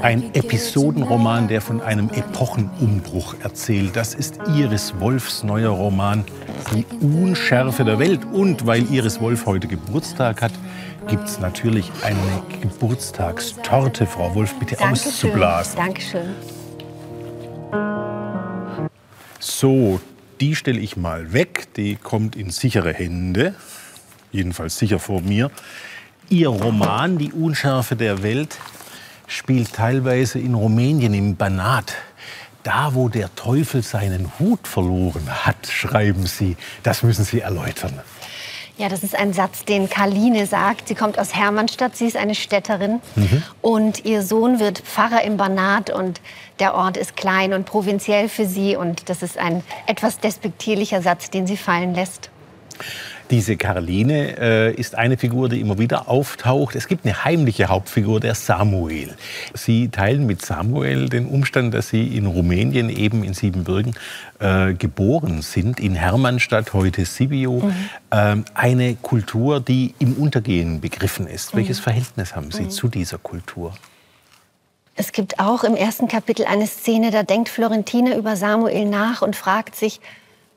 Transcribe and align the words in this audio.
Ein 0.00 0.32
Episodenroman, 0.32 1.48
der 1.48 1.60
von 1.60 1.80
einem 1.80 2.08
Epochenumbruch 2.10 3.34
erzählt. 3.42 3.96
Das 3.96 4.14
ist 4.14 4.38
Iris 4.54 4.94
Wolfs 5.00 5.42
neuer 5.42 5.70
Roman 5.70 6.24
Die 6.72 6.86
Unschärfe 7.04 7.84
der 7.84 7.98
Welt. 7.98 8.20
Und 8.32 8.64
weil 8.64 8.84
Iris 8.92 9.20
Wolf 9.20 9.46
heute 9.46 9.66
Geburtstag 9.66 10.40
hat, 10.40 10.52
gibt 11.08 11.24
es 11.26 11.40
natürlich 11.40 11.90
eine 12.04 12.42
Geburtstagstorte. 12.60 14.06
Frau 14.06 14.32
Wolf, 14.36 14.54
bitte 14.60 14.76
Dankeschön. 14.76 15.10
auszublasen. 15.10 15.76
Dankeschön. 15.76 16.34
So, 19.40 20.00
die 20.40 20.54
stelle 20.54 20.78
ich 20.78 20.96
mal 20.96 21.32
weg. 21.32 21.74
Die 21.76 21.96
kommt 21.96 22.36
in 22.36 22.50
sichere 22.50 22.92
Hände. 22.92 23.54
Jedenfalls 24.30 24.78
sicher 24.78 25.00
vor 25.00 25.22
mir. 25.22 25.50
Ihr 26.32 26.46
Roman 26.48 27.18
Die 27.18 27.32
Unschärfe 27.32 27.96
der 27.96 28.22
Welt 28.22 28.56
spielt 29.26 29.72
teilweise 29.72 30.38
in 30.38 30.54
Rumänien, 30.54 31.12
im 31.12 31.34
Banat. 31.34 31.92
Da, 32.62 32.94
wo 32.94 33.08
der 33.08 33.34
Teufel 33.34 33.82
seinen 33.82 34.30
Hut 34.38 34.68
verloren 34.68 35.28
hat, 35.28 35.66
schreiben 35.66 36.26
Sie. 36.26 36.56
Das 36.84 37.02
müssen 37.02 37.24
Sie 37.24 37.40
erläutern. 37.40 37.98
Ja, 38.78 38.88
das 38.88 39.02
ist 39.02 39.16
ein 39.16 39.32
Satz, 39.32 39.64
den 39.64 39.90
Karline 39.90 40.46
sagt. 40.46 40.86
Sie 40.86 40.94
kommt 40.94 41.18
aus 41.18 41.34
Hermannstadt, 41.34 41.96
sie 41.96 42.06
ist 42.06 42.16
eine 42.16 42.36
Städterin. 42.36 43.00
Und 43.60 44.04
ihr 44.04 44.22
Sohn 44.22 44.60
wird 44.60 44.78
Pfarrer 44.78 45.24
im 45.24 45.36
Banat 45.36 45.90
und 45.90 46.20
der 46.60 46.74
Ort 46.74 46.96
ist 46.96 47.16
klein 47.16 47.54
und 47.54 47.66
provinziell 47.66 48.28
für 48.28 48.46
sie. 48.46 48.76
Und 48.76 49.08
das 49.08 49.24
ist 49.24 49.36
ein 49.36 49.64
etwas 49.88 50.20
despektierlicher 50.20 51.02
Satz, 51.02 51.28
den 51.28 51.48
sie 51.48 51.56
fallen 51.56 51.92
lässt. 51.92 52.30
Diese 53.30 53.56
Caroline 53.56 54.36
äh, 54.38 54.74
ist 54.74 54.96
eine 54.96 55.16
Figur, 55.16 55.48
die 55.48 55.60
immer 55.60 55.78
wieder 55.78 56.08
auftaucht. 56.08 56.74
Es 56.74 56.88
gibt 56.88 57.04
eine 57.04 57.24
heimliche 57.24 57.68
Hauptfigur, 57.68 58.18
der 58.18 58.34
Samuel. 58.34 59.14
Sie 59.54 59.88
teilen 59.88 60.26
mit 60.26 60.44
Samuel 60.44 61.08
den 61.08 61.26
Umstand, 61.26 61.72
dass 61.72 61.90
sie 61.90 62.16
in 62.16 62.26
Rumänien, 62.26 62.90
eben 62.90 63.22
in 63.22 63.32
Siebenbürgen, 63.34 63.94
äh, 64.40 64.74
geboren 64.74 65.42
sind, 65.42 65.78
in 65.78 65.94
Hermannstadt, 65.94 66.72
heute 66.72 67.04
Sibiu. 67.04 67.70
Ähm, 68.10 68.44
eine 68.54 68.96
Kultur, 68.96 69.60
die 69.60 69.94
im 70.00 70.14
Untergehen 70.14 70.80
begriffen 70.80 71.28
ist. 71.28 71.54
Welches 71.54 71.78
Verhältnis 71.78 72.34
haben 72.34 72.50
Sie 72.50 72.68
zu 72.68 72.88
dieser 72.88 73.18
Kultur? 73.18 73.74
Es 74.96 75.12
gibt 75.12 75.38
auch 75.38 75.62
im 75.62 75.76
ersten 75.76 76.08
Kapitel 76.08 76.46
eine 76.46 76.66
Szene, 76.66 77.12
da 77.12 77.22
denkt 77.22 77.48
Florentine 77.48 78.16
über 78.16 78.34
Samuel 78.34 78.86
nach 78.86 79.22
und 79.22 79.36
fragt 79.36 79.76
sich, 79.76 80.00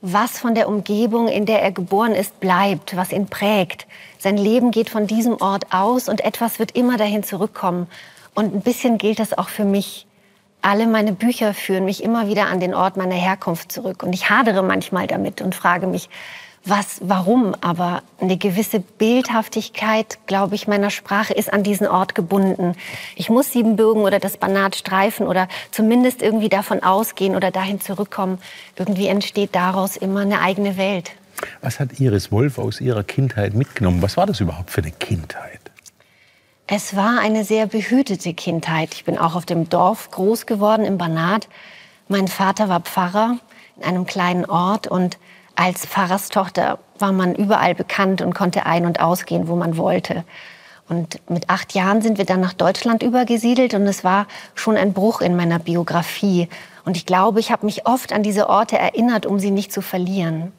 was 0.06 0.38
von 0.38 0.54
der 0.54 0.68
Umgebung, 0.68 1.30
in 1.30 1.46
der 1.46 1.62
er 1.62 1.72
geboren 1.72 2.12
ist, 2.12 2.42
bleibt, 2.42 2.98
was 2.98 3.14
ihn 3.14 3.28
prägt. 3.28 3.88
Sein 4.20 4.36
Leben 4.36 4.72
geht 4.72 4.90
von 4.90 5.08
diesem 5.08 5.42
Ort 5.42 5.68
aus 5.72 6.10
und 6.10 6.20
etwas 6.26 6.60
wird 6.60 6.76
immer 6.76 6.98
dahin 6.98 7.24
zurückkommen. 7.24 7.88
Und 8.34 8.54
ein 8.54 8.60
bisschen 8.60 8.98
gilt 8.98 9.20
das 9.20 9.38
auch 9.38 9.48
für 9.48 9.64
mich. 9.64 10.06
Alle 10.62 10.88
meine 10.88 11.14
Bücher 11.14 11.54
führen 11.54 11.86
mich 11.86 12.04
immer 12.04 12.28
wieder 12.28 12.48
an 12.48 12.60
den 12.60 12.76
Ort 12.76 12.98
meiner 12.98 13.16
Herkunft 13.16 13.72
zurück. 13.72 14.04
Und 14.04 14.12
ich 14.12 14.30
hadere 14.30 14.62
manchmal 14.62 15.08
damit 15.08 15.42
und 15.42 15.56
frage 15.56 15.88
mich, 15.88 16.10
was, 16.66 17.00
warum? 17.02 17.56
Aber 17.60 18.04
eine 18.20 18.38
gewisse 18.38 18.80
Bildhaftigkeit, 18.80 20.18
glaube 20.28 20.56
ich, 20.56 20.68
meiner 20.68 20.90
Sprache 20.90 21.34
ist 21.34 21.52
an 21.52 21.64
diesen 21.64 21.88
Ort 21.88 22.16
gebunden. 22.16 22.76
Ich 23.16 23.30
muss 23.30 23.52
Siebenbürgen 23.52 24.04
oder 24.04 24.20
das 24.20 24.38
Banat 24.38 24.76
streifen 24.76 25.28
oder 25.28 25.50
zumindest 25.72 26.22
irgendwie 26.22 26.50
davon 26.50 26.82
ausgehen 26.82 27.36
oder 27.36 27.52
dahin 27.52 27.82
zurückkommen. 27.82 28.40
Irgendwie 28.78 29.08
entsteht 29.08 29.56
daraus 29.56 29.98
immer 29.98 30.22
eine 30.22 30.40
eigene 30.40 30.78
Welt. 30.78 31.12
Was 31.62 31.80
hat 31.80 32.00
Iris 32.00 32.32
Wolf 32.32 32.58
aus 32.58 32.80
ihrer 32.80 33.04
Kindheit 33.04 33.54
mitgenommen? 33.54 34.02
Was 34.02 34.16
war 34.16 34.26
das 34.26 34.40
überhaupt 34.40 34.72
für 34.72 34.82
eine 34.82 34.92
Kindheit? 34.92 35.60
Es 36.68 36.96
war 36.96 37.20
eine 37.20 37.44
sehr 37.44 37.68
behütete 37.68 38.34
Kindheit. 38.34 38.94
Ich 38.94 39.04
bin 39.04 39.18
auch 39.18 39.36
auf 39.36 39.46
dem 39.46 39.68
Dorf 39.68 40.12
groß 40.12 40.46
geworden, 40.46 40.86
im 40.86 40.98
Banat. 40.98 41.50
Mein 42.08 42.30
Vater 42.30 42.70
war 42.70 42.80
Pfarrer 42.80 43.38
in 43.76 43.84
einem 43.84 44.06
kleinen 44.06 44.46
Ort 44.46 44.88
und 44.88 45.18
als 45.56 45.86
Pfarrerstochter 45.86 46.80
war 46.98 47.12
man 47.12 47.36
überall 47.36 47.76
bekannt 47.76 48.22
und 48.22 48.34
konnte 48.34 48.66
ein- 48.66 48.86
und 48.86 49.00
ausgehen, 49.00 49.48
wo 49.48 49.56
man 49.56 49.78
wollte. 49.78 50.24
Und 50.90 51.22
mit 51.30 51.50
acht 51.50 51.74
Jahren 51.74 52.02
sind 52.02 52.18
wir 52.18 52.26
dann 52.26 52.42
nach 52.42 52.54
Deutschland 52.54 53.04
übergesiedelt 53.04 53.74
und 53.74 53.88
es 53.88 54.04
war 54.04 54.28
schon 54.56 54.78
ein 54.78 54.94
Bruch 54.94 55.22
in 55.22 55.36
meiner 55.36 55.60
Biografie. 55.60 56.50
Und 56.86 56.98
ich 56.98 57.06
glaube, 57.06 57.40
ich 57.40 57.52
habe 57.52 57.66
mich 57.66 57.88
oft 57.88 58.12
an 58.12 58.24
diese 58.24 58.50
Orte 58.50 58.78
erinnert, 58.78 59.26
um 59.26 59.40
sie 59.40 59.52
nicht 59.52 59.72
zu 59.72 59.82
verlieren. 59.82 60.52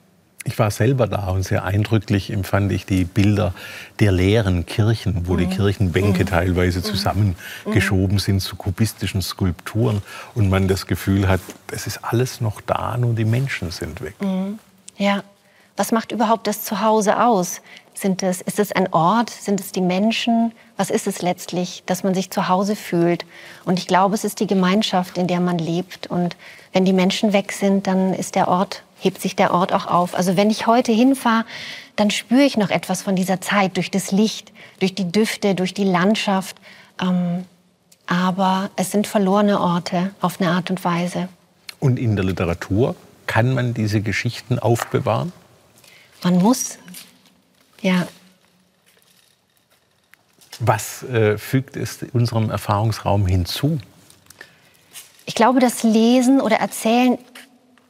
Ich 0.47 0.59
war 0.59 0.71
selber 0.71 1.07
da 1.07 1.29
und 1.29 1.43
sehr 1.43 1.65
eindrücklich 1.65 2.31
empfand 2.31 2.71
ich 2.71 2.85
die 2.85 3.05
Bilder 3.05 3.55
der 3.99 4.13
leeren 4.13 4.67
Kirchen, 4.67 5.27
wo 5.27 5.37
die 5.37 5.47
Kirchenbänke 5.47 6.27
teilweise 6.27 6.83
zusammengeschoben 6.83 8.19
sind 8.19 8.41
zu 8.41 8.57
kubistischen 8.57 9.23
Skulpturen 9.23 10.03
und 10.35 10.51
man 10.51 10.69
das 10.69 10.87
Gefühl 10.87 11.29
hat, 11.29 11.41
es 11.73 11.87
ist 11.87 12.01
alles 12.05 12.43
noch 12.43 12.61
da, 12.61 12.99
nur 12.99 13.15
die 13.15 13.25
Menschen 13.25 13.71
sind 13.71 14.03
weg. 14.03 14.17
Ja. 14.97 15.23
Was 15.77 15.91
macht 15.91 16.13
überhaupt 16.13 16.47
das 16.47 16.65
Zuhause 16.65 17.21
aus? 17.21 17.61
Sind 17.95 18.23
es, 18.23 18.41
ist 18.41 18.61
es 18.61 18.71
ein 18.71 18.93
Ort? 18.93 19.31
Sind 19.31 19.59
es 19.59 19.73
die 19.73 19.81
Menschen? 19.81 20.53
Was 20.77 20.91
ist 20.91 21.07
es 21.07 21.21
letztlich, 21.21 21.83
dass 21.87 22.05
man 22.05 22.15
sich 22.15 22.31
zu 22.31 22.49
Hause 22.49 22.77
fühlt? 22.77 23.25
Und 23.65 23.79
ich 23.79 23.87
glaube, 23.87 24.15
es 24.15 24.25
ist 24.25 24.39
die 24.39 24.47
Gemeinschaft, 24.47 25.19
in 25.19 25.27
der 25.27 25.41
man 25.41 25.59
lebt. 25.59 26.07
Und 26.07 26.37
wenn 26.73 26.85
die 26.85 26.93
Menschen 26.93 27.33
weg 27.33 27.53
sind, 27.53 27.87
dann 27.87 28.15
ist 28.15 28.37
der 28.37 28.49
Ort, 28.49 28.85
hebt 29.01 29.21
sich 29.21 29.35
der 29.35 29.53
Ort 29.53 29.73
auch 29.73 29.87
auf. 29.87 30.15
Also 30.15 30.37
wenn 30.37 30.51
ich 30.51 30.67
heute 30.69 30.93
hinfahre, 30.93 31.45
dann 31.97 32.11
spüre 32.11 32.43
ich 32.43 32.57
noch 32.57 32.71
etwas 32.71 33.03
von 33.03 33.17
dieser 33.17 33.41
Zeit 33.41 33.77
durch 33.77 33.91
das 33.91 34.13
Licht, 34.13 34.53
durch 34.81 34.95
die 34.95 35.11
Düfte, 35.11 35.55
durch 35.55 35.75
die 35.75 35.85
Landschaft. 35.85 36.57
Ähm, 37.01 37.45
aber 38.07 38.71
es 38.77 38.91
sind 38.91 39.07
verlorene 39.07 39.61
Orte 39.61 40.11
auf 40.21 40.41
eine 40.41 40.51
Art 40.51 40.71
und 40.71 40.85
Weise. 40.85 41.29
Und 41.81 41.99
in 41.99 42.17
der 42.17 42.25
Literatur 42.25 42.95
kann 43.27 43.55
man 43.55 43.75
diese 43.75 44.01
Geschichten 44.01 44.59
aufbewahren? 44.59 45.33
Man 46.23 46.39
muss. 46.39 46.79
Ja, 47.81 48.07
Was 50.61 51.03
äh, 51.03 51.37
fügt 51.37 51.77
es 51.77 51.99
unserem 52.13 52.51
Erfahrungsraum 52.51 53.27
hinzu? 53.27 53.79
Ich 55.27 55.35
glaube, 55.35 55.61
dass 55.61 55.83
Lesen 55.83 56.41
oder 56.41 56.57
Erzählen 56.57 57.19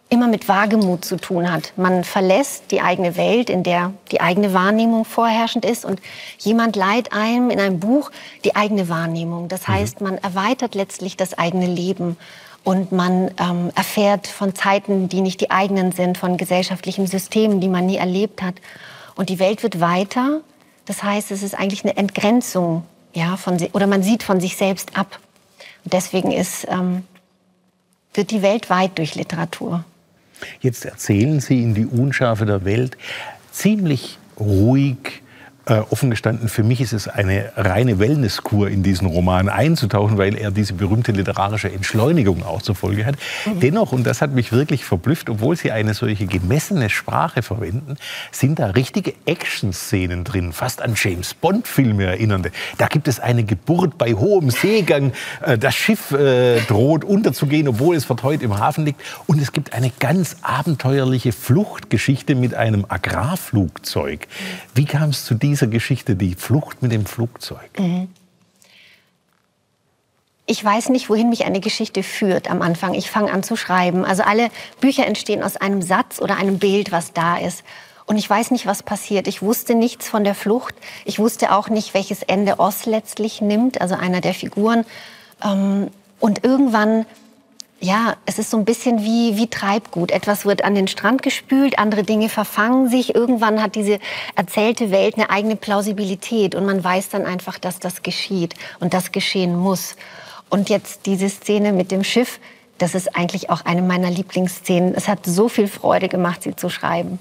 immer 0.09 0.29
mit 0.29 0.49
Wagemut 0.49 1.05
zu 1.05 1.17
tun 1.17 1.51
hat. 1.51 1.73
Man 1.77 2.05
verlässt 2.05 2.71
die 2.71 2.81
eigene 2.81 3.17
Welt, 3.17 3.51
in 3.51 3.63
der 3.63 3.93
die 4.13 4.21
eigene 4.21 4.53
Wahrnehmung 4.53 5.05
vorherrschend 5.05 5.65
ist 5.65 5.85
und 5.85 6.01
jemand 6.39 6.77
leiht 6.77 7.13
einem 7.13 7.51
in 7.51 7.59
einem 7.59 7.81
Buch 7.81 8.11
die 8.45 8.55
eigene 8.55 8.89
Wahrnehmung. 8.89 9.49
Das 9.49 9.67
heißt, 9.67 10.01
man 10.01 10.19
erweitert 10.19 10.75
letztlich 10.75 11.17
das 11.17 11.37
eigene 11.37 11.67
Leben 11.67 12.17
und 12.65 12.93
man 12.93 13.31
ähm, 13.39 13.71
erfährt 13.75 14.27
von 14.27 14.55
Zeiten, 14.55 15.09
die 15.09 15.21
nicht 15.21 15.41
die 15.41 15.51
eigenen 15.51 15.93
sind, 15.93 16.19
von 16.19 16.37
gesellschaftlichen 16.37 17.07
Systemen, 17.07 17.61
die 17.61 17.69
man 17.69 17.87
nie 17.87 17.97
erlebt 17.97 18.43
hat. 18.43 18.55
Und 19.15 19.29
die 19.29 19.39
Welt 19.39 19.63
wird 19.63 19.81
weiter. 19.81 20.41
Das 20.87 21.03
heißt, 21.03 21.31
es 21.31 21.43
ist 21.43 21.55
eigentlich 21.55 21.85
eine 21.85 21.97
Entgrenzung, 21.97 22.85
ja, 23.15 23.37
von 23.37 23.59
oder 23.73 23.87
man 23.87 24.03
sieht 24.03 24.23
von 24.23 24.41
sich 24.41 24.57
selbst 24.57 24.97
ab. 24.97 25.21
Und 25.85 25.93
deswegen 25.93 26.33
ist 26.33 26.67
ähm, 26.69 27.05
wird 28.15 28.31
die 28.31 28.43
Welt 28.43 28.71
weit 28.71 28.99
durch 28.99 29.15
Literatur. 29.15 29.85
Jetzt 30.61 30.85
erzählen 30.85 31.41
Sie 31.41 31.63
in 31.63 31.75
die 31.75 31.87
Unschärfe 31.87 32.47
der 32.47 32.65
Welt 32.65 32.97
ziemlich 33.53 34.19
ruhig. 34.39 35.23
Äh, 35.67 35.79
offen 35.89 36.11
gestanden, 36.11 36.51
für 36.51 36.63
mich 36.63 36.83
ist 36.83 36.93
es 36.93 37.09
eine 37.09 37.53
reine 37.57 37.99
Wellnesskur, 37.99 38.69
in 38.69 38.83
diesen 38.83 39.07
Roman 39.07 39.49
einzutauchen, 39.49 40.19
weil 40.19 40.37
er 40.37 40.51
diese 40.51 40.75
berühmte 40.75 41.13
literarische 41.13 41.73
Entschleunigung 41.73 42.45
auch 42.45 42.61
zur 42.61 42.75
Folge 42.75 43.07
hat. 43.07 43.15
Dennoch, 43.63 43.93
und 43.93 44.05
das 44.05 44.21
hat 44.21 44.33
mich 44.33 44.53
wirklich 44.53 44.85
verblüfft, 44.85 45.31
obwohl 45.31 45.57
Sie 45.57 45.73
eine 45.73 45.95
solche 45.95 46.27
gemessene 46.27 46.91
Sprache 46.91 47.41
verwenden, 47.41 47.97
sind 48.31 48.59
da 48.59 48.67
richtige 48.67 49.15
Action-Szenen 49.25 50.25
drin, 50.25 50.53
fast 50.53 50.83
an 50.83 50.97
James 50.97 51.33
Bond-Filme 51.33 52.05
erinnernde. 52.05 52.51
Da 52.77 52.87
gibt 52.87 53.09
es 53.09 53.19
eine 53.19 53.43
Geburt 53.45 53.97
bei 53.97 54.13
hohem 54.13 54.51
Seegang, 54.51 55.15
äh, 55.41 55.57
das 55.57 55.75
Schiff 55.75 56.11
äh, 56.11 56.61
droht 56.61 57.05
unterzugehen, 57.05 57.69
obwohl 57.69 57.97
es 57.97 58.05
verteut 58.05 58.43
im 58.43 58.59
Hafen 58.59 58.85
liegt. 58.85 59.01
Und 59.27 59.41
es 59.41 59.51
gibt 59.53 59.73
eine 59.73 59.91
ganz 59.99 60.37
abenteuerliche 60.43 61.33
Fluchtgeschichte 61.33 62.35
mit 62.35 62.53
einem 62.53 62.85
Agrarflugzeug. 62.87 64.29
Wie 64.75 64.85
kam 64.85 65.09
es 65.09 65.25
zu 65.25 65.35
dieser 65.55 65.69
Geschichte, 65.69 66.17
die 66.17 66.35
Flucht 66.35 66.83
mit 66.83 66.91
dem 66.91 67.07
Flugzeug? 67.07 67.71
Ich 70.47 70.65
weiß 70.65 70.89
nicht, 70.89 71.09
wohin 71.09 71.29
mich 71.29 71.45
eine 71.45 71.61
Geschichte 71.61 72.03
führt 72.03 72.51
am 72.51 72.61
Anfang. 72.61 72.95
Ich 72.95 73.09
fange 73.09 73.33
an 73.33 73.45
zu 73.45 73.55
schreiben. 73.55 74.05
Also 74.05 74.25
alle 74.25 74.51
Bücher 74.81 75.07
entstehen 75.07 75.45
aus 75.45 75.57
einem 75.57 75.81
Satz 75.81 76.21
oder 76.21 76.37
einem 76.37 76.59
Bild, 76.59 76.91
was 76.91 77.13
da 77.13 77.39
ist. 77.39 77.63
Und 78.07 78.19
ich 78.19 78.29
weiß 78.29 78.51
nicht, 78.51 78.67
was 78.67 78.83
passiert. 78.83 79.29
Ich 79.29 79.43
wusste 79.43 79.77
nichts 79.77 80.09
von 80.09 80.25
der 80.25 80.35
Flucht. 80.35 80.75
Ich 81.05 81.21
wusste 81.21 81.53
auch 81.53 81.69
nicht, 81.69 81.95
welches 81.95 82.25
Ende 82.25 82.59
Oss 82.59 82.85
letztlich 82.85 83.41
nimmt, 83.41 83.81
also 83.81 83.95
einer 83.95 84.21
der 84.21 84.35
Figuren. 84.35 84.85
Ähm, 85.43 85.89
Und 86.19 86.43
irgendwann, 86.43 87.07
ja, 87.85 88.17
es 88.25 88.39
ist 88.39 88.51
so 88.51 88.57
ein 88.57 88.65
bisschen 88.65 89.05
wie, 89.05 89.37
wie 89.37 89.47
Treibgut. 89.49 90.11
Etwas 90.11 90.47
wird 90.47 90.65
an 90.65 90.75
den 90.75 90.89
Strand 90.89 91.23
gespült, 91.23 91.79
andere 91.79 92.03
Dinge 92.03 92.31
verfangen 92.31 92.89
sich. 92.89 93.15
Irgendwann 93.15 93.63
hat 93.63 93.75
diese 93.75 93.99
erzählte 94.35 94.91
Welt 94.91 95.17
eine 95.17 95.29
eigene 95.29 95.57
Plausibilität 95.57 96.55
und 96.55 96.65
man 96.65 96.83
weiß 96.83 97.11
dann 97.11 97.27
einfach, 97.27 97.59
dass 97.59 97.79
das 97.79 98.03
geschieht 98.03 98.55
und 98.81 98.95
das 98.95 99.13
geschehen 99.13 99.55
muss. 99.57 99.97
Und 100.49 100.71
jetzt 100.71 101.05
diese 101.05 101.29
Szene 101.29 101.73
mit 101.73 101.91
dem 101.91 102.05
Schiff, 102.05 102.41
das 102.79 102.95
ist 102.95 103.15
eigentlich 103.15 103.51
auch 103.51 103.65
eine 103.67 103.83
meiner 103.83 104.11
Lieblingsszenen. 104.11 104.95
Es 104.95 105.07
hat 105.07 105.27
so 105.27 105.49
viel 105.49 105.69
Freude 105.69 106.09
gemacht, 106.09 106.43
sie 106.43 106.57
zu 106.57 106.71
schreiben. 106.71 107.19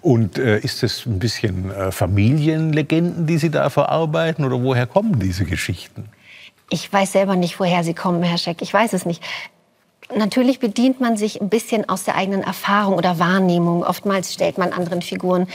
Und 0.00 0.38
äh, 0.38 0.58
ist 0.58 0.82
es 0.82 1.06
ein 1.06 1.20
bisschen 1.20 1.70
äh, 1.70 1.92
Familienlegenden, 1.92 3.26
die 3.26 3.38
Sie 3.38 3.50
da 3.50 3.70
verarbeiten, 3.70 4.44
oder 4.44 4.60
woher 4.60 4.86
kommen 4.86 5.20
diese 5.20 5.44
Geschichten? 5.44 6.08
Ich 6.72 6.90
weiß 6.90 7.12
selber 7.12 7.36
nicht, 7.36 7.60
woher 7.60 7.84
sie 7.84 7.92
kommen, 7.92 8.22
Herr 8.22 8.38
Scheck. 8.38 8.62
Ich 8.62 8.72
weiß 8.72 8.94
es 8.94 9.04
nicht. 9.04 9.22
Natürlich 10.16 10.58
bedient 10.58 11.02
man 11.02 11.18
sich 11.18 11.38
ein 11.38 11.50
bisschen 11.50 11.86
aus 11.86 12.04
der 12.04 12.16
eigenen 12.16 12.42
Erfahrung 12.42 12.94
oder 12.94 13.18
Wahrnehmung. 13.18 13.84
Oftmals 13.84 14.32
stellt 14.32 14.56
man 14.56 14.72
anderen 14.72 15.02
Figuren 15.02 15.48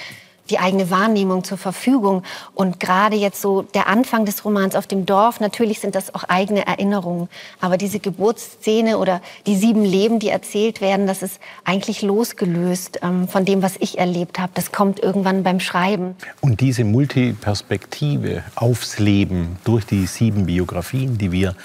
die 0.49 0.59
eigene 0.59 0.89
Wahrnehmung 0.89 1.43
zur 1.43 1.57
Verfügung. 1.57 2.23
Und 2.53 2.79
gerade 2.79 3.15
jetzt 3.15 3.41
so 3.41 3.61
der 3.61 3.87
Anfang 3.87 4.25
des 4.25 4.45
Romans 4.45 4.75
auf 4.75 4.87
dem 4.87 5.05
Dorf, 5.05 5.39
natürlich 5.39 5.79
sind 5.79 5.95
das 5.95 6.13
auch 6.13 6.23
eigene 6.25 6.65
Erinnerungen. 6.65 7.29
Aber 7.59 7.77
diese 7.77 7.99
Geburtsszene 7.99 8.97
oder 8.97 9.21
die 9.45 9.55
sieben 9.55 9.83
Leben, 9.83 10.19
die 10.19 10.29
erzählt 10.29 10.81
werden, 10.81 11.07
das 11.07 11.23
ist 11.23 11.39
eigentlich 11.63 12.01
losgelöst 12.01 12.99
ähm, 13.01 13.27
von 13.27 13.45
dem, 13.45 13.61
was 13.61 13.75
ich 13.79 13.97
erlebt 13.97 14.39
habe. 14.39 14.51
Das 14.55 14.71
kommt 14.71 14.99
irgendwann 14.99 15.43
beim 15.43 15.59
Schreiben. 15.59 16.15
Und 16.41 16.61
diese 16.61 16.83
Multiperspektive 16.83 18.43
aufs 18.55 18.99
Leben 18.99 19.57
durch 19.63 19.85
die 19.85 20.05
sieben 20.05 20.45
Biografien, 20.45 21.17
die 21.17 21.31
wir 21.31 21.55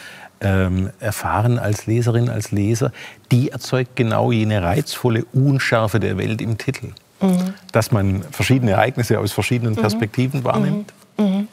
ähm, 0.43 0.91
erfahren 0.99 1.59
als 1.59 1.87
Leserin, 1.87 2.29
als 2.29 2.51
Leser, 2.51 2.93
die 3.31 3.51
erzeugt 3.51 3.97
genau 3.97 4.33
jene 4.33 4.63
reizvolle 4.63 5.25
Unschärfe 5.33 6.01
der 6.01 6.19
Welt 6.19 6.43
im 6.43 6.59
Titel 6.59 6.93
mhm. 7.23 7.55
dass 7.73 7.91
man 7.91 8.23
verschiedene 8.31 8.73
Ereignisse 8.73 9.19
aus 9.19 9.33
verschiedenen 9.33 9.75
mhm. 9.75 9.81
Perspektiven 9.81 10.41
mhm. 10.41 10.45
wahrnimmt? 10.45 10.93
Mhm. 11.19 11.49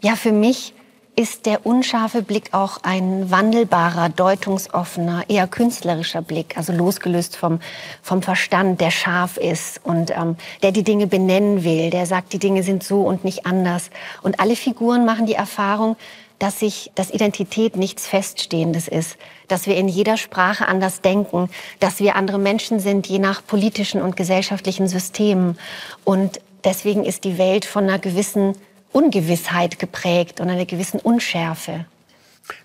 Ja, 0.00 0.14
für 0.14 0.32
mich 0.32 0.74
ist 1.18 1.46
der 1.46 1.66
unscharfe 1.66 2.22
Blick 2.22 2.50
auch 2.52 2.78
ein 2.84 3.28
wandelbarer, 3.28 4.08
deutungsoffener, 4.08 5.24
eher 5.28 5.48
künstlerischer 5.48 6.22
Blick, 6.22 6.56
also 6.56 6.72
losgelöst 6.72 7.34
vom, 7.34 7.58
vom 8.02 8.22
Verstand, 8.22 8.80
der 8.80 8.92
scharf 8.92 9.36
ist 9.36 9.80
und 9.82 10.12
ähm, 10.12 10.36
der 10.62 10.70
die 10.70 10.84
Dinge 10.84 11.08
benennen 11.08 11.64
will, 11.64 11.90
der 11.90 12.06
sagt, 12.06 12.32
die 12.32 12.38
Dinge 12.38 12.62
sind 12.62 12.84
so 12.84 13.00
und 13.00 13.24
nicht 13.24 13.46
anders. 13.46 13.90
Und 14.22 14.38
alle 14.38 14.54
Figuren 14.54 15.04
machen 15.04 15.26
die 15.26 15.34
Erfahrung, 15.34 15.96
dass 16.38 16.60
sich, 16.60 16.90
dass 16.94 17.10
Identität 17.10 17.76
nichts 17.76 18.06
Feststehendes 18.06 18.88
ist, 18.88 19.16
dass 19.48 19.66
wir 19.66 19.76
in 19.76 19.88
jeder 19.88 20.16
Sprache 20.16 20.68
anders 20.68 21.00
denken, 21.00 21.48
dass 21.80 22.00
wir 22.00 22.16
andere 22.16 22.38
Menschen 22.38 22.80
sind, 22.80 23.06
je 23.06 23.18
nach 23.18 23.44
politischen 23.44 24.00
und 24.02 24.16
gesellschaftlichen 24.16 24.88
Systemen. 24.88 25.58
Und 26.04 26.40
deswegen 26.64 27.04
ist 27.04 27.24
die 27.24 27.38
Welt 27.38 27.64
von 27.64 27.84
einer 27.84 27.98
gewissen 27.98 28.54
Ungewissheit 28.92 29.78
geprägt 29.78 30.40
und 30.40 30.48
einer 30.48 30.66
gewissen 30.66 31.00
Unschärfe. 31.00 31.86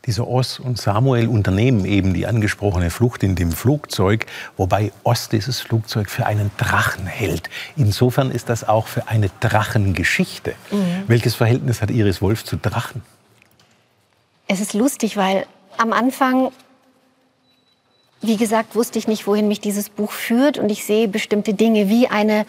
Dieser 0.06 0.28
Oss 0.28 0.60
und 0.60 0.78
Samuel 0.78 1.28
unternehmen 1.28 1.84
eben 1.84 2.14
die 2.14 2.26
angesprochene 2.26 2.90
Flucht 2.90 3.22
in 3.22 3.36
dem 3.36 3.52
Flugzeug, 3.52 4.26
wobei 4.56 4.94
Oss 5.04 5.28
dieses 5.28 5.60
Flugzeug 5.60 6.10
für 6.10 6.26
einen 6.26 6.52
Drachen 6.58 7.06
hält. 7.06 7.50
Insofern 7.76 8.32
ist 8.32 8.48
das 8.48 8.68
auch 8.68 8.88
für 8.88 9.10
eine 9.10 9.30
Drachengeschichte. 9.42 10.56
Mhm. 10.72 11.04
Welches 11.08 11.36
Verhältnis 11.36 11.82
hat 11.82 11.92
Iris 11.92 12.22
Wolf 12.22 12.46
zu 12.46 12.56
Drachen? 12.56 13.02
Es 14.54 14.60
ist 14.60 14.76
lustig, 14.76 15.18
weil 15.18 15.48
am 15.78 15.94
Anfang 15.94 16.52
wie 18.22 18.38
gesagt, 18.38 18.76
wusste 18.76 18.98
ich 19.00 19.08
nicht, 19.08 19.28
wohin 19.28 19.50
mich 19.50 19.60
dieses 19.60 19.90
Buch 19.90 20.12
führt. 20.12 20.58
Und 20.58 20.72
ich 20.72 20.86
sehe 20.86 21.10
bestimmte 21.10 21.54
Dinge, 21.54 21.90
wie 21.90 22.08
eine 22.08 22.46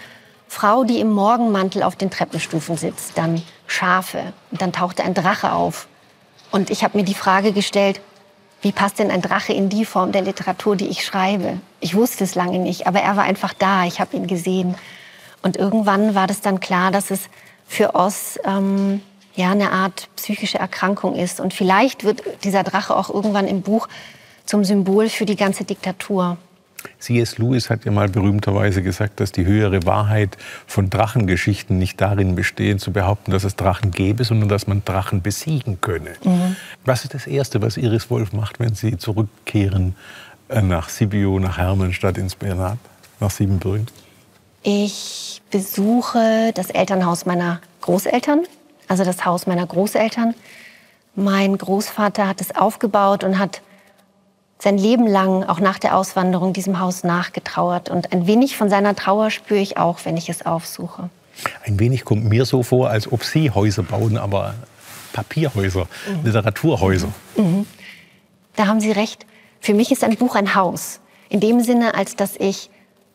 Frau, 0.47 0.85
die 0.85 1.01
im 1.01 1.11
Morgenmantel 1.11 1.83
auf 1.83 1.97
den 1.97 2.11
Treppenstufen 2.11 2.77
sitzt, 2.77 3.19
dann 3.19 3.43
Schafe. 3.67 4.33
Und 4.53 4.63
dann 4.63 4.73
tauchte 4.73 5.03
ein 5.03 5.15
Drache 5.15 5.53
auf. 5.53 5.89
Und 6.53 6.71
ich 6.71 6.85
habe 6.85 6.97
mir 6.97 7.05
die 7.05 7.15
Frage 7.15 7.53
gestellt, 7.53 8.01
wie 8.63 8.71
passt 8.71 9.01
denn 9.01 9.11
ein 9.11 9.21
Drache 9.21 9.53
in 9.53 9.69
die 9.69 9.85
Form 9.85 10.13
der 10.13 10.23
Literatur, 10.23 10.77
die 10.77 10.87
ich 10.87 11.05
schreibe? 11.05 11.59
Ich 11.81 11.97
wusste 11.97 12.23
es 12.23 12.37
lange 12.37 12.61
nicht, 12.61 12.87
aber 12.87 13.01
er 13.01 13.17
war 13.17 13.25
einfach 13.25 13.53
da, 13.53 13.85
ich 13.85 13.99
habe 13.99 14.17
ihn 14.17 14.29
gesehen. 14.29 14.77
Und 15.43 15.57
irgendwann 15.57 16.15
war 16.15 16.29
das 16.29 16.41
dann 16.41 16.61
klar, 16.61 16.93
dass 16.93 17.11
es 17.11 17.23
für 17.67 17.97
Oss 17.97 18.39
ähm, 18.45 19.03
ja, 19.35 19.51
eine 19.51 19.73
Art 19.73 20.09
psychische 20.17 20.59
Erkrankung 20.59 21.15
ist. 21.15 21.41
Und 21.41 21.55
vielleicht 21.55 22.05
wird 22.05 22.23
dieser 22.45 22.63
Drache 22.63 22.97
auch 22.97 23.13
irgendwann 23.13 23.47
im 23.47 23.63
Buch 23.63 23.89
zum 24.45 24.65
Symbol 24.65 25.09
für 25.09 25.27
die 25.27 25.37
ganze 25.37 25.65
Diktatur. 25.65 26.37
C.S. 26.99 27.39
Lewis 27.39 27.71
hat 27.71 27.85
ja 27.85 27.93
mal 27.93 28.09
berühmterweise 28.09 28.83
gesagt, 28.83 29.21
dass 29.21 29.33
die 29.33 29.47
höhere 29.47 29.85
Wahrheit 29.87 30.37
von 30.67 30.91
Drachengeschichten 30.91 31.79
nicht 31.79 32.01
darin 32.01 32.35
besteht, 32.35 32.81
zu 32.81 32.93
behaupten, 32.93 33.31
dass 33.31 33.45
es 33.45 33.57
Drachen 33.57 33.91
gäbe, 33.91 34.25
sondern 34.25 34.49
dass 34.49 34.67
man 34.67 34.85
Drachen 34.85 35.23
besiegen 35.23 35.81
könne. 35.81 36.11
Mhm. 36.25 36.57
Was 36.85 37.05
ist 37.05 37.15
das 37.15 37.27
Erste, 37.27 37.63
was 37.63 37.77
Iris 37.77 38.11
Wolf 38.11 38.33
macht, 38.33 38.61
wenn 38.61 38.75
Sie 38.75 38.99
zurückkehren 38.99 39.97
äh, 40.49 40.61
nach 40.61 40.89
Sibiu, 40.89 41.39
nach 41.39 41.59
Hermannstadt 41.59 42.19
ins 42.19 42.35
Bernat, 42.35 42.79
nach 43.21 43.31
Siebenbürgen? 43.31 43.87
Ich 44.63 45.43
besuche 45.51 46.53
das 46.55 46.71
Elternhaus 46.71 47.27
meiner 47.27 47.61
Großeltern, 47.83 48.45
also 48.89 49.05
das 49.05 49.25
Haus 49.25 49.47
meiner 49.47 49.67
Großeltern. 49.67 50.35
Mein 51.15 51.57
Großvater 51.57 52.27
hat 52.27 52.41
es 52.41 52.55
aufgebaut 52.55 53.25
und 53.25 53.39
hat 53.39 53.63
sein 54.59 54.79
Leben 54.79 55.07
lang, 55.07 55.45
auch 55.45 55.61
nach 55.61 55.79
der 55.79 55.97
Auswanderung, 55.97 56.53
diesem 56.53 56.81
Haus 56.81 57.05
nachgetrauert. 57.05 57.91
Und 57.91 58.13
ein 58.13 58.27
wenig 58.27 58.57
von 58.57 58.71
seiner 58.71 58.97
Trauer 58.97 59.31
spüre 59.31 59.61
ich 59.61 59.77
auch, 59.77 59.99
wenn 60.05 60.17
ich 60.17 60.29
es 60.29 60.47
aufsuche. 60.47 61.11
Ein 61.65 61.79
wenig 61.79 62.05
kommt 62.05 62.25
mir 62.25 62.45
so 62.47 62.63
vor, 62.63 62.91
als 62.91 63.11
ob 63.11 63.25
Sie 63.25 63.51
Häuser 63.51 63.83
bauen, 63.83 64.17
aber 64.17 64.55
Papierhäuser, 65.13 65.87
mhm. 66.09 66.25
Literaturhäuser. 66.25 67.09
Mhm. 67.37 67.67
Da 68.57 68.67
haben 68.67 68.81
Sie 68.81 68.93
recht. 68.93 69.27
Für 69.61 69.75
mich 69.75 69.91
ist 69.93 70.05
ein 70.05 70.17
Buch 70.17 70.35
ein 70.35 70.55
Haus. 70.55 71.01
In 71.29 71.41
dem 71.41 71.61
Sinne, 71.61 71.95
als 71.95 72.17
dass 72.17 72.37
ich 72.37 72.71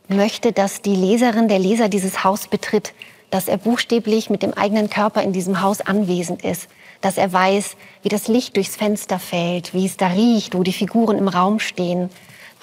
möchte, 0.07 0.51
dass 0.51 0.81
die 0.81 0.95
Leserin, 0.95 1.47
der 1.47 1.59
Leser 1.59 1.89
dieses 1.89 2.23
Haus 2.23 2.47
betritt, 2.47 2.93
dass 3.31 3.47
er 3.47 3.57
buchstäblich 3.57 4.29
mit 4.29 4.43
dem 4.43 4.53
eigenen 4.53 4.89
Körper 4.89 5.21
in 5.23 5.33
diesem 5.33 5.61
Haus 5.61 5.81
anwesend 5.81 6.43
ist, 6.43 6.67
dass 7.01 7.17
er 7.17 7.31
weiß, 7.31 7.75
wie 8.03 8.09
das 8.09 8.27
Licht 8.27 8.55
durchs 8.55 8.75
Fenster 8.75 9.19
fällt, 9.19 9.73
wie 9.73 9.85
es 9.85 9.97
da 9.97 10.07
riecht, 10.07 10.55
wo 10.55 10.63
die 10.63 10.73
Figuren 10.73 11.17
im 11.17 11.27
Raum 11.27 11.59
stehen. 11.59 12.09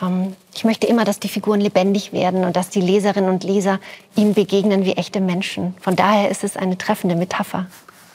Ähm, 0.02 0.34
ich 0.54 0.64
möchte 0.64 0.86
immer, 0.86 1.04
dass 1.04 1.20
die 1.20 1.28
Figuren 1.28 1.60
lebendig 1.60 2.12
werden 2.12 2.44
und 2.44 2.56
dass 2.56 2.69
die 2.69 2.81
Leserinnen 2.81 3.31
und 3.31 3.44
Leser 3.44 3.81
ihm 4.17 4.34
begegnen 4.34 4.84
wie 4.84 4.93
echte 4.93 5.20
Menschen. 5.20 5.74
Von 5.81 5.96
daher 5.96 6.31
ist 6.31 6.44
es 6.44 6.56
eine 6.56 6.76
treffende 6.76 7.17
Metapher. 7.17 7.67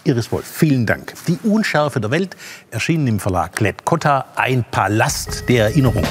Iris 0.03 0.31
Wolf, 0.31 0.47
vielen 0.47 0.85
Dank. 0.87 1.13
Die 1.27 1.37
Unschärfe 1.43 2.01
der 2.01 2.09
Welt 2.09 2.35
erschienen 2.71 3.07
im 3.07 3.19
Verlag 3.19 3.55
Klett 3.55 3.85
Cotta, 3.85 4.25
ein 4.35 4.65
Palast 4.71 5.47
der 5.47 5.65
Erinnerung. 5.65 6.03